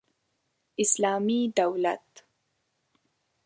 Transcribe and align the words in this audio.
اسلامي 0.79 1.47
دولت 1.57 2.23